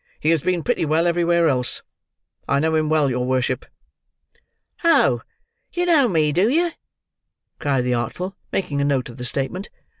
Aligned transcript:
"He 0.19 0.31
has 0.31 0.41
been 0.41 0.63
pretty 0.63 0.83
well 0.83 1.05
everywhere 1.05 1.47
else. 1.47 1.83
I 2.47 2.57
know 2.57 2.73
him 2.73 2.89
well, 2.89 3.11
your 3.11 3.23
worship." 3.27 3.67
"Oh! 4.83 5.21
you 5.73 5.85
know 5.85 6.07
me, 6.07 6.31
do 6.31 6.49
you?" 6.49 6.71
cried 7.59 7.81
the 7.83 7.93
Artful, 7.93 8.35
making 8.51 8.81
a 8.81 8.83
note 8.83 9.09
of 9.09 9.17
the 9.17 9.25
statement. 9.25 9.69